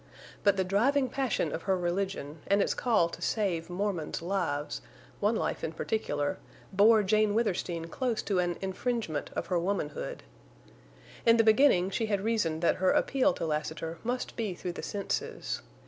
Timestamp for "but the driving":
0.43-1.09